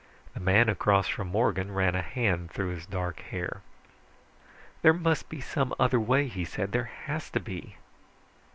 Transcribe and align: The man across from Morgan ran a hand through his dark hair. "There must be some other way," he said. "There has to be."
The 0.33 0.39
man 0.39 0.67
across 0.67 1.07
from 1.07 1.27
Morgan 1.27 1.71
ran 1.75 1.93
a 1.93 2.01
hand 2.01 2.49
through 2.49 2.69
his 2.69 2.87
dark 2.87 3.19
hair. 3.19 3.61
"There 4.81 4.93
must 4.93 5.29
be 5.29 5.39
some 5.41 5.75
other 5.79 5.99
way," 5.99 6.27
he 6.27 6.43
said. 6.43 6.71
"There 6.71 6.89
has 7.05 7.29
to 7.29 7.39
be." 7.39 7.75